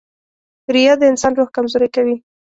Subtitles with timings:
[0.73, 2.15] •ریا د انسان روح کمزوری کوي.